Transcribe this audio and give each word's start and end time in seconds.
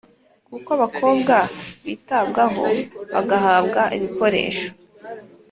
kuko 0.51 0.69
abakobwa 0.77 1.35
bitabwaho, 1.85 2.63
bagahabwa 3.13 3.81
ibikoresho 3.95 4.67